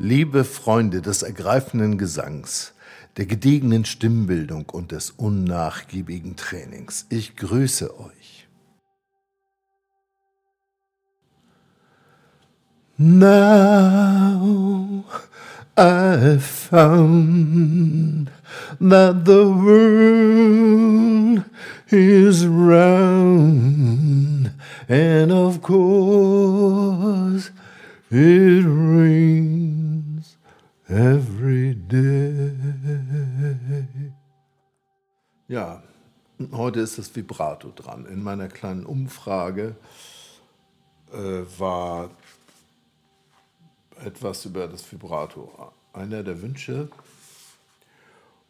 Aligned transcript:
Liebe 0.00 0.44
Freunde 0.44 1.02
des 1.02 1.22
ergreifenden 1.22 1.98
Gesangs, 1.98 2.72
der 3.16 3.26
gediegenen 3.26 3.84
Stimmbildung 3.84 4.66
und 4.70 4.92
des 4.92 5.10
unnachgiebigen 5.10 6.36
Trainings, 6.36 7.06
ich 7.08 7.34
grüße 7.34 7.98
euch. 7.98 8.46
Now 12.96 15.04
I 15.76 16.38
found 16.38 18.30
that 18.78 19.26
the 19.26 19.48
world 19.48 21.42
is 21.90 22.46
round, 22.46 24.52
and 24.88 25.32
of 25.32 25.60
course 25.60 27.50
it 28.12 28.64
rains 28.64 29.27
every 30.88 31.74
day. 31.74 32.52
Ja, 35.46 35.82
heute 36.52 36.80
ist 36.80 36.98
das 36.98 37.14
Vibrato 37.14 37.72
dran. 37.74 38.06
In 38.06 38.22
meiner 38.22 38.48
kleinen 38.48 38.86
Umfrage 38.86 39.76
äh, 41.12 41.42
war 41.58 42.10
etwas 44.04 44.44
über 44.44 44.66
das 44.68 44.90
Vibrato 44.90 45.72
einer 45.92 46.22
der 46.22 46.42
Wünsche. 46.42 46.88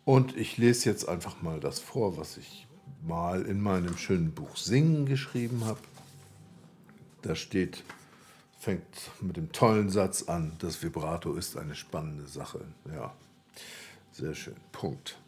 Und 0.05 0.37
ich 0.37 0.57
lese 0.59 0.89
jetzt 0.89 1.09
einfach 1.09 1.43
mal 1.43 1.61
das 1.61 1.81
vor, 1.81 2.17
was 2.17 2.37
ich 2.37 2.67
mal 3.07 3.43
in 3.43 3.61
meinem 3.61 3.97
schönen 3.97 4.33
Buch 4.33 4.57
Singen 4.57 5.07
geschrieben 5.07 5.65
habe. 5.65 5.81
Da 7.23 7.35
steht, 7.35 7.83
fängt 8.59 9.11
mit 9.21 9.37
dem 9.37 9.53
tollen 9.53 9.89
Satz 9.89 10.25
an, 10.25 10.53
das 10.59 10.83
Vibrato 10.83 11.35
ist 11.35 11.57
eine 11.57 11.75
spannende 11.75 12.27
Sache. 12.27 12.61
Ja, 12.93 13.15
sehr 14.13 14.35
schön. 14.35 14.57
Punkt. 14.73 15.19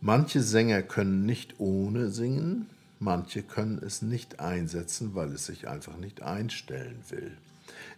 Manche 0.00 0.42
Sänger 0.42 0.82
können 0.82 1.26
nicht 1.26 1.58
ohne 1.58 2.10
singen, 2.10 2.70
manche 3.00 3.42
können 3.42 3.82
es 3.84 4.00
nicht 4.00 4.40
einsetzen, 4.40 5.14
weil 5.14 5.32
es 5.32 5.46
sich 5.46 5.68
einfach 5.68 5.96
nicht 5.96 6.22
einstellen 6.22 7.02
will. 7.08 7.36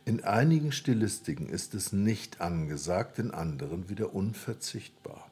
In 0.04 0.24
einigen 0.24 0.72
Stilistiken 0.72 1.48
ist 1.48 1.74
es 1.74 1.92
nicht 1.92 2.40
angesagt, 2.40 3.18
in 3.18 3.30
anderen 3.30 3.88
wieder 3.88 4.14
unverzichtbar. 4.14 5.30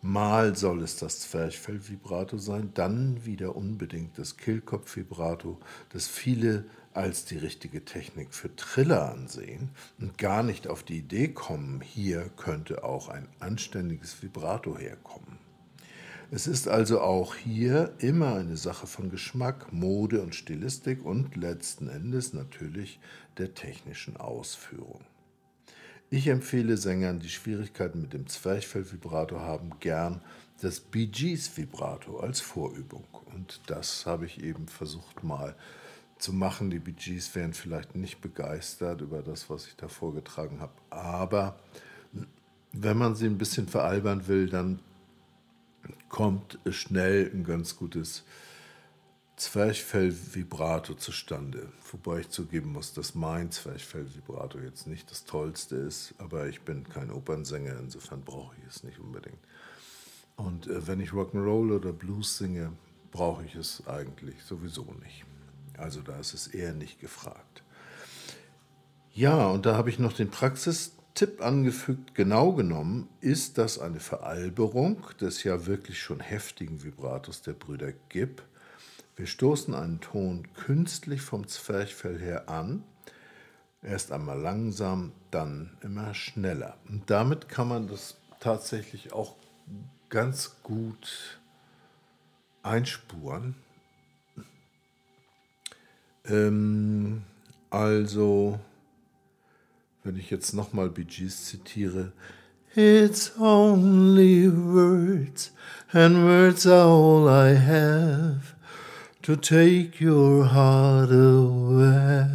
Mal 0.00 0.56
soll 0.56 0.82
es 0.82 0.96
das 0.96 1.20
Zwerchfell-Vibrato 1.20 2.36
sein, 2.36 2.72
dann 2.74 3.24
wieder 3.24 3.56
unbedingt 3.56 4.18
das 4.18 4.36
Kehlkopf-Vibrato, 4.36 5.58
das 5.90 6.08
viele 6.08 6.64
als 6.94 7.24
die 7.24 7.38
richtige 7.38 7.84
Technik 7.84 8.32
für 8.32 8.54
Triller 8.54 9.10
ansehen 9.10 9.70
und 9.98 10.16
gar 10.16 10.42
nicht 10.42 10.68
auf 10.68 10.82
die 10.82 10.98
Idee 10.98 11.28
kommen, 11.28 11.80
hier 11.80 12.30
könnte 12.36 12.84
auch 12.84 13.08
ein 13.08 13.28
anständiges 13.40 14.22
Vibrato 14.22 14.78
herkommen. 14.78 15.38
Es 16.30 16.46
ist 16.46 16.68
also 16.68 17.00
auch 17.00 17.34
hier 17.34 17.94
immer 17.98 18.36
eine 18.36 18.56
Sache 18.56 18.86
von 18.86 19.10
Geschmack, 19.10 19.72
Mode 19.72 20.22
und 20.22 20.34
Stilistik 20.34 21.04
und 21.04 21.36
letzten 21.36 21.88
Endes 21.88 22.32
natürlich 22.32 22.98
der 23.38 23.54
technischen 23.54 24.16
Ausführung. 24.16 25.04
Ich 26.10 26.28
empfehle 26.28 26.76
Sängern, 26.76 27.18
die 27.18 27.28
Schwierigkeiten 27.28 28.00
mit 28.00 28.12
dem 28.12 28.26
Zwerchfell-Vibrato 28.26 29.40
haben, 29.40 29.78
gern 29.80 30.22
das 30.60 30.80
Bee 30.80 31.06
Gees 31.06 31.56
Vibrato 31.56 32.20
als 32.20 32.40
Vorübung. 32.40 33.04
Und 33.34 33.60
das 33.66 34.06
habe 34.06 34.26
ich 34.26 34.42
eben 34.42 34.68
versucht 34.68 35.24
mal 35.24 35.56
zu 36.24 36.32
machen. 36.32 36.70
Die 36.70 36.78
Bee 36.78 36.92
Gees 36.92 37.34
wären 37.34 37.52
vielleicht 37.52 37.94
nicht 37.94 38.20
begeistert 38.20 39.02
über 39.02 39.22
das, 39.22 39.50
was 39.50 39.66
ich 39.66 39.76
da 39.76 39.88
vorgetragen 39.88 40.60
habe. 40.60 40.72
Aber 40.88 41.60
wenn 42.72 42.96
man 42.96 43.14
sie 43.14 43.26
ein 43.26 43.38
bisschen 43.38 43.68
veralbern 43.68 44.26
will, 44.26 44.48
dann 44.48 44.80
kommt 46.08 46.58
schnell 46.70 47.30
ein 47.32 47.44
ganz 47.44 47.76
gutes 47.76 48.24
Zwerchfell-Vibrato 49.36 50.94
zustande. 50.94 51.68
Wobei 51.92 52.20
ich 52.20 52.30
zugeben 52.30 52.72
muss, 52.72 52.94
dass 52.94 53.14
mein 53.14 53.50
Zwerchfell-Vibrato 53.50 54.60
jetzt 54.60 54.86
nicht 54.86 55.10
das 55.10 55.24
tollste 55.24 55.76
ist, 55.76 56.14
aber 56.18 56.46
ich 56.46 56.62
bin 56.62 56.88
kein 56.88 57.10
Opernsänger, 57.10 57.78
insofern 57.78 58.22
brauche 58.22 58.54
ich 58.62 58.74
es 58.74 58.82
nicht 58.82 58.98
unbedingt. 58.98 59.40
Und 60.36 60.68
äh, 60.68 60.86
wenn 60.86 61.00
ich 61.00 61.10
Rock'n'Roll 61.10 61.76
oder 61.76 61.92
Blues 61.92 62.38
singe, 62.38 62.72
brauche 63.10 63.44
ich 63.44 63.54
es 63.56 63.86
eigentlich 63.86 64.42
sowieso 64.42 64.84
nicht. 65.02 65.24
Also 65.78 66.02
da 66.02 66.18
ist 66.18 66.34
es 66.34 66.46
eher 66.46 66.72
nicht 66.72 67.00
gefragt. 67.00 67.62
Ja, 69.12 69.46
und 69.46 69.66
da 69.66 69.76
habe 69.76 69.90
ich 69.90 69.98
noch 69.98 70.12
den 70.12 70.30
Praxistipp 70.30 71.40
angefügt. 71.40 72.14
Genau 72.14 72.52
genommen 72.52 73.08
ist 73.20 73.58
das 73.58 73.78
eine 73.78 74.00
Veralberung 74.00 75.04
des 75.20 75.44
ja 75.44 75.66
wirklich 75.66 76.02
schon 76.02 76.20
heftigen 76.20 76.82
Vibratos 76.82 77.42
der 77.42 77.52
Brüder 77.52 77.92
Gibb 78.08 78.42
wir 79.16 79.26
stoßen 79.28 79.74
einen 79.74 80.00
Ton 80.00 80.48
künstlich 80.54 81.20
vom 81.20 81.46
Zwerchfell 81.46 82.18
her 82.18 82.48
an, 82.48 82.82
erst 83.80 84.10
einmal 84.10 84.40
langsam, 84.40 85.12
dann 85.30 85.76
immer 85.82 86.14
schneller. 86.14 86.76
Und 86.88 87.08
damit 87.10 87.48
kann 87.48 87.68
man 87.68 87.86
das 87.86 88.16
tatsächlich 88.40 89.12
auch 89.12 89.36
ganz 90.08 90.56
gut 90.64 91.38
einspuren. 92.64 93.54
Ähm, 96.26 97.22
also, 97.70 98.58
wenn 100.02 100.16
ich 100.16 100.30
jetzt 100.30 100.54
nochmal 100.54 100.90
Gees 101.04 101.46
zitiere, 101.46 102.12
It's 102.76 103.30
only 103.38 104.48
words, 104.50 105.52
and 105.92 106.24
words 106.24 106.66
are 106.66 106.88
all 106.88 107.28
I 107.28 107.54
have 107.54 108.56
to 109.22 109.36
take 109.36 110.00
your 110.04 110.52
heart 110.52 111.10
away. 111.12 112.26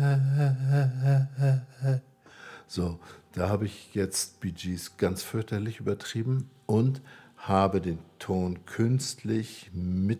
So, 2.67 2.99
da 3.33 3.49
habe 3.49 3.65
ich 3.65 3.93
jetzt 3.93 4.39
Gees 4.51 4.95
ganz 4.97 5.23
fürchterlich 5.23 5.79
übertrieben 5.79 6.49
und 6.67 7.01
habe 7.35 7.81
den 7.81 7.99
Ton 8.19 8.65
künstlich 8.65 9.71
mit 9.73 10.19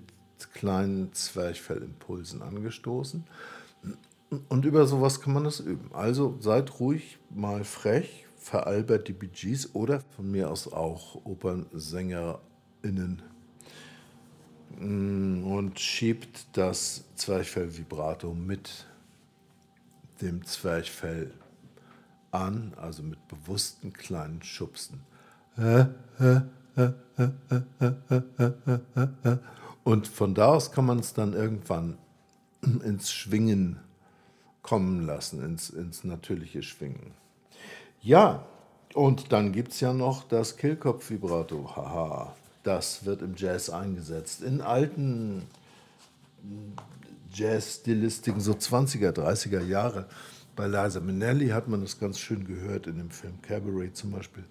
kleinen 0.54 1.14
Zwerchfellimpulsen 1.14 2.42
angestoßen. 2.42 3.24
Und 4.48 4.66
über 4.66 4.86
sowas 4.86 5.22
kann 5.22 5.34
man 5.34 5.44
das 5.44 5.60
üben. 5.60 5.90
Also 5.94 6.38
seid 6.40 6.80
ruhig 6.80 7.18
mal 7.30 7.64
frech, 7.64 8.26
veralbert 8.38 9.08
die 9.08 9.14
Bee 9.14 9.28
Gees 9.28 9.74
oder 9.74 10.02
von 10.16 10.30
mir 10.32 10.50
aus 10.52 10.72
auch 10.72 11.16
OpernsängerInnen 11.26 13.24
Mm, 14.78 15.44
und 15.44 15.80
schiebt 15.80 16.48
das 16.58 17.04
Zwerchfell-Vibrato 17.16 18.34
mit 18.34 18.86
dem 20.22 20.46
Zwerchfell 20.46 21.34
an, 22.32 22.74
also 22.78 23.04
mit 23.04 23.20
bewussten 23.28 23.94
kleinen 23.94 24.44
Schubsen. 24.44 25.02
Und 29.84 30.08
von 30.08 30.34
da 30.36 30.54
aus 30.54 30.72
kann 30.72 30.86
man 30.86 31.00
es 31.00 31.14
dann 31.14 31.34
irgendwann 31.34 31.98
ins 32.62 33.12
Schwingen 33.12 33.80
kommen 34.62 35.06
lassen, 35.06 35.44
ins, 35.44 35.70
ins 35.70 36.04
natürliche 36.04 36.64
Schwingen. 36.64 37.14
Ja, 38.02 38.46
und 38.94 39.32
dann 39.32 39.52
gibt 39.52 39.72
es 39.72 39.80
ja 39.80 39.94
noch 39.94 40.24
das 40.24 40.58
Kehlkopf-Vibrato. 40.58 41.76
Haha, 41.76 42.36
das 42.64 43.06
wird 43.06 43.22
im 43.22 43.36
Jazz 43.36 43.70
eingesetzt. 43.70 44.42
In 44.42 44.62
alten 44.62 45.44
Jazz-Stilistiken, 47.34 48.42
so 48.42 48.54
20er, 48.54 49.12
30er 49.12 49.62
Jahre, 49.62 50.08
bei 50.56 50.68
Liza 50.68 51.00
Minnelli 51.00 51.50
hat 51.50 51.68
man 51.68 51.82
das 51.82 52.00
ganz 52.00 52.20
schön 52.20 52.46
gehört, 52.46 52.88
in 52.88 52.98
dem 52.98 53.12
Film 53.12 53.42
Cabaret 53.42 53.96
zum 53.96 54.12
Beispiel. 54.12 54.44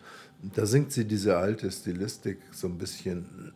Da 0.54 0.64
singt 0.64 0.92
sie 0.92 1.04
diese 1.04 1.36
alte 1.36 1.70
Stilistik 1.70 2.38
so 2.52 2.66
ein 2.66 2.78
bisschen 2.78 3.47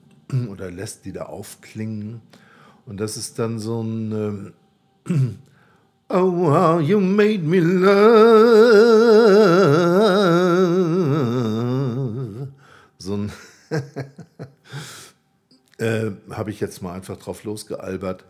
oder 0.51 0.71
lässt 0.71 1.05
die 1.05 1.13
da 1.13 1.25
aufklingen. 1.25 2.21
Und 2.87 2.99
das 2.99 3.17
ist 3.17 3.39
dann 3.39 3.59
so 3.59 3.83
ein 3.83 4.55
ähm, 5.07 5.39
Oh, 6.15 6.51
how 6.51 6.79
you 6.79 7.01
made 7.01 7.43
me 7.43 7.59
love. 7.59 7.93
So 12.99 13.15
ein 13.15 13.33
äh, 15.79 16.11
Habe 16.31 16.51
ich 16.51 16.61
jetzt 16.61 16.83
mal 16.83 16.93
einfach 16.93 17.17
drauf 17.17 17.45
losgealbert. 17.45 18.27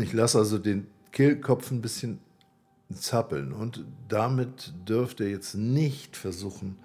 Ich 0.00 0.14
lasse 0.14 0.38
also 0.38 0.56
den 0.56 0.86
Kehlkopf 1.12 1.70
ein 1.70 1.82
bisschen 1.82 2.20
zappeln 2.94 3.52
und 3.52 3.84
damit 4.08 4.72
dürft 4.88 5.20
ihr 5.20 5.28
jetzt 5.28 5.54
nicht 5.54 6.16
versuchen, 6.16 6.78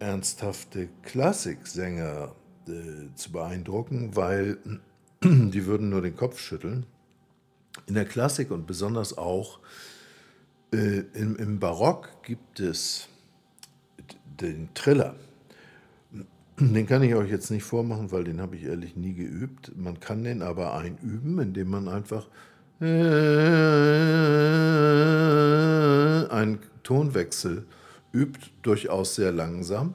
ernsthafte 0.00 0.90
Klassiksänger 1.02 2.34
äh, 2.68 3.14
zu 3.14 3.32
beeindrucken, 3.32 4.14
weil 4.14 4.58
die 5.24 5.66
würden 5.66 5.90
nur 5.90 6.02
den 6.02 6.16
Kopf 6.16 6.38
schütteln. 6.38 6.86
In 7.86 7.94
der 7.94 8.04
Klassik 8.04 8.50
und 8.50 8.66
besonders 8.66 9.16
auch 9.16 9.60
äh, 10.72 11.04
im, 11.14 11.36
im 11.36 11.58
Barock 11.58 12.22
gibt 12.22 12.60
es 12.60 13.08
den 14.40 14.68
Triller. 14.74 15.14
Den 16.58 16.86
kann 16.86 17.02
ich 17.02 17.14
euch 17.14 17.30
jetzt 17.30 17.50
nicht 17.50 17.64
vormachen, 17.64 18.12
weil 18.12 18.24
den 18.24 18.40
habe 18.40 18.56
ich 18.56 18.64
ehrlich 18.64 18.96
nie 18.96 19.14
geübt. 19.14 19.72
Man 19.76 20.00
kann 20.00 20.22
den 20.22 20.42
aber 20.42 20.74
einüben, 20.74 21.38
indem 21.38 21.70
man 21.70 21.88
einfach 21.88 22.26
einen 26.30 26.58
Tonwechsel 26.82 27.64
übt, 28.12 28.50
durchaus 28.62 29.14
sehr 29.14 29.32
langsam 29.32 29.94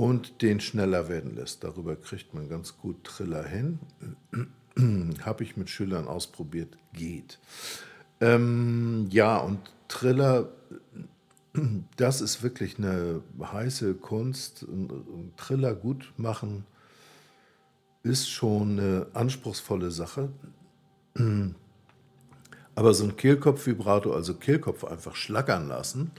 und 0.00 0.40
den 0.40 0.60
schneller 0.60 1.10
werden 1.10 1.36
lässt. 1.36 1.62
Darüber 1.62 1.94
kriegt 1.94 2.32
man 2.32 2.48
ganz 2.48 2.78
gut 2.78 3.04
Triller 3.04 3.44
hin. 3.44 3.78
habe 5.26 5.44
ich 5.44 5.58
mit 5.58 5.68
Schülern 5.68 6.08
ausprobiert, 6.08 6.78
geht. 6.94 7.38
Ähm, 8.22 9.08
ja, 9.10 9.36
und 9.36 9.58
Triller 9.88 10.48
das 11.98 12.22
ist 12.22 12.42
wirklich 12.42 12.78
eine 12.78 13.20
heiße 13.38 13.92
Kunst. 13.92 14.64
Triller 15.36 15.74
gut 15.74 16.14
machen 16.16 16.64
ist 18.02 18.30
schon 18.30 18.78
eine 18.78 19.06
anspruchsvolle 19.12 19.90
Sache. 19.90 20.30
Aber 22.74 22.94
so 22.94 23.04
ein 23.04 23.16
Kehlkopf-Vibrato, 23.18 24.14
also 24.14 24.32
Kehlkopf 24.32 24.84
einfach 24.84 25.14
schlackern 25.14 25.68
lassen, 25.68 26.10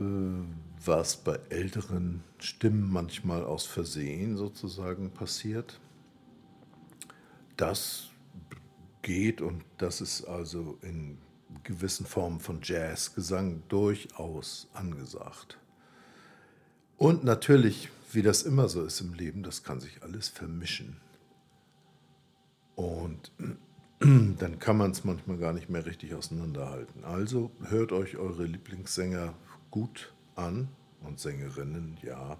äh, 0.00 0.63
was 0.86 1.16
bei 1.16 1.38
älteren 1.50 2.22
Stimmen 2.38 2.90
manchmal 2.90 3.44
aus 3.44 3.66
Versehen 3.66 4.36
sozusagen 4.36 5.10
passiert, 5.10 5.80
das 7.56 8.10
geht 9.02 9.40
und 9.40 9.64
das 9.78 10.00
ist 10.00 10.24
also 10.24 10.78
in 10.82 11.18
gewissen 11.62 12.06
Formen 12.06 12.40
von 12.40 12.60
Jazzgesang 12.62 13.62
durchaus 13.68 14.68
angesagt. 14.72 15.58
Und 16.96 17.24
natürlich, 17.24 17.90
wie 18.12 18.22
das 18.22 18.42
immer 18.42 18.68
so 18.68 18.84
ist 18.84 19.00
im 19.00 19.14
Leben, 19.14 19.42
das 19.42 19.62
kann 19.62 19.80
sich 19.80 20.02
alles 20.02 20.28
vermischen. 20.28 20.96
Und 22.76 23.30
dann 24.00 24.58
kann 24.58 24.76
man 24.76 24.90
es 24.90 25.04
manchmal 25.04 25.38
gar 25.38 25.52
nicht 25.52 25.70
mehr 25.70 25.86
richtig 25.86 26.14
auseinanderhalten. 26.14 27.04
Also 27.04 27.50
hört 27.64 27.92
euch 27.92 28.16
eure 28.16 28.44
Lieblingssänger 28.44 29.34
gut 29.70 30.13
an 30.36 30.68
und 31.02 31.20
Sängerinnen, 31.20 31.98
ja. 32.02 32.38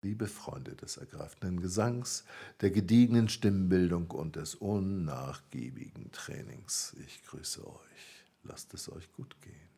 Liebe 0.03 0.27
Freunde 0.27 0.75
des 0.75 0.97
ergreifenden 0.97 1.61
Gesangs, 1.61 2.25
der 2.59 2.71
gediegenen 2.71 3.29
Stimmbildung 3.29 4.11
und 4.11 4.35
des 4.35 4.55
unnachgiebigen 4.55 6.11
Trainings, 6.11 6.93
ich 7.05 7.23
grüße 7.23 7.65
euch. 7.65 8.12
Lasst 8.43 8.73
es 8.73 8.91
euch 8.91 9.11
gut 9.11 9.39
gehen. 9.41 9.72